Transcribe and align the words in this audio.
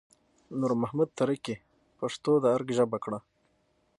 نور 0.59 0.71
محمد 0.81 1.09
تره 1.17 1.35
کي 1.43 1.55
پښتو 1.99 2.31
د 2.39 2.45
ارګ 2.55 2.67
ژبه 2.77 2.97
کړه 3.03 3.19